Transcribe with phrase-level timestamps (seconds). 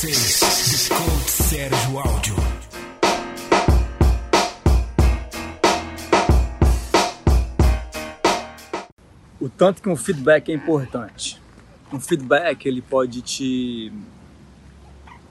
[0.00, 0.88] vocês,
[1.26, 2.34] Sérgio Áudio.
[9.38, 11.38] O tanto que um feedback é importante.
[11.92, 13.92] Um feedback ele pode te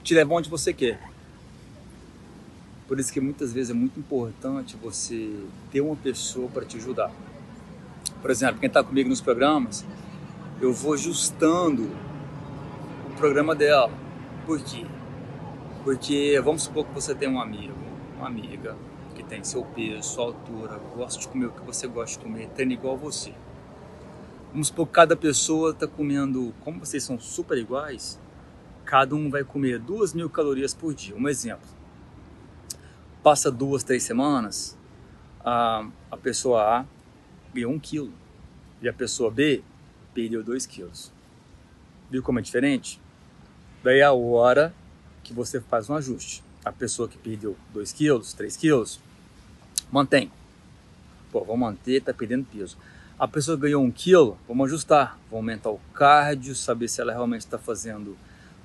[0.04, 1.00] te levar onde você quer.
[2.86, 5.34] Por isso que muitas vezes é muito importante você
[5.72, 7.10] ter uma pessoa para te ajudar.
[8.22, 9.84] Por exemplo, quem está comigo nos programas,
[10.60, 11.90] eu vou ajustando
[13.08, 14.09] o programa dela.
[14.50, 14.84] Por quê?
[15.84, 17.72] Porque vamos supor que você tem um amigo,
[18.16, 18.76] uma amiga
[19.14, 22.48] que tem seu peso, sua altura, gosta de comer o que você gosta de comer,
[22.48, 23.32] treina igual você.
[24.50, 28.18] Vamos supor que cada pessoa está comendo, como vocês são super iguais,
[28.84, 31.14] cada um vai comer duas mil calorias por dia.
[31.14, 31.68] Um exemplo.
[33.22, 34.76] Passa duas, três semanas,
[35.44, 36.84] a, a pessoa A
[37.54, 38.12] ganhou um quilo
[38.82, 39.62] e a pessoa B
[40.12, 41.12] perdeu dois quilos.
[42.10, 43.00] Viu como é diferente?
[43.82, 44.74] Daí é a hora
[45.22, 46.42] que você faz um ajuste.
[46.62, 49.00] A pessoa que perdeu 2 quilos, 3 quilos,
[49.90, 50.30] mantém.
[51.32, 52.76] Pô, vamos manter, tá perdendo peso.
[53.18, 55.18] A pessoa ganhou 1 um quilo, vamos ajustar.
[55.30, 58.18] Vamos aumentar o cardio, saber se ela realmente está fazendo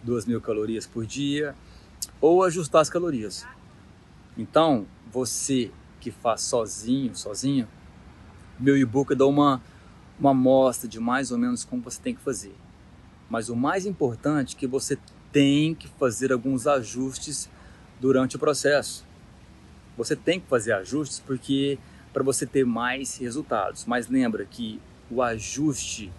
[0.04, 1.56] 2 mil calorias por dia,
[2.20, 3.46] ou ajustar as calorias.
[4.38, 7.68] Então, você que faz sozinho, sozinho,
[8.60, 9.62] meu e-book dá uma,
[10.20, 12.54] uma amostra de mais ou menos como você tem que fazer.
[13.30, 14.98] Mas o mais importante é que você
[15.32, 17.50] tem que fazer alguns ajustes
[18.00, 19.06] durante o processo.
[19.98, 21.80] Você tem que fazer ajustes porque
[22.14, 23.86] para você ter mais resultados.
[23.86, 26.12] Mas lembra que o ajuste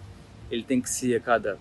[0.51, 1.57] ele tem que ser a cada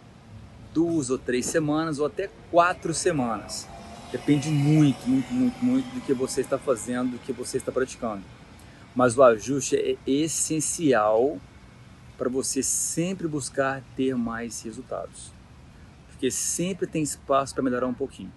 [0.74, 3.66] duas ou três semanas ou até quatro semanas.
[4.12, 8.22] Depende muito, muito, muito, muito do que você está fazendo, do que você está praticando.
[8.94, 11.38] Mas o ajuste é essencial
[12.16, 15.35] para você sempre buscar ter mais resultados
[16.16, 18.32] porque sempre tem espaço para melhorar um pouquinho.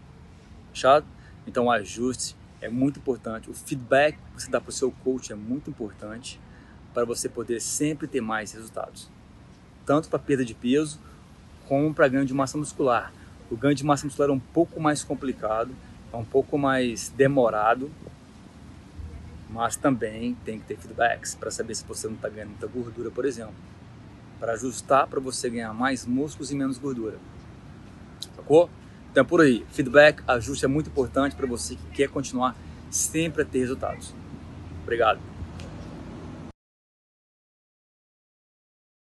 [0.74, 1.06] Fechado?
[1.48, 3.50] Então, o ajuste é muito importante.
[3.50, 6.38] O feedback que você dá para o seu coach é muito importante
[6.94, 9.10] para você poder sempre ter mais resultados.
[9.86, 11.00] Tanto para perda de peso,
[11.70, 13.14] como para ganho de massa muscular.
[13.50, 15.74] O ganho de massa muscular é um pouco mais complicado,
[16.12, 17.90] é um pouco mais demorado,
[19.50, 23.10] mas também tem que ter feedbacks para saber se você não está ganhando muita gordura,
[23.10, 23.56] por exemplo.
[24.38, 27.18] Para ajustar para você ganhar mais músculos e menos gordura.
[28.50, 28.68] Sacou?
[29.12, 29.64] Então é por aí.
[29.72, 32.56] Feedback, ajuste é muito importante para você que quer continuar
[32.90, 34.14] sempre a ter resultados.
[34.82, 35.20] Obrigado.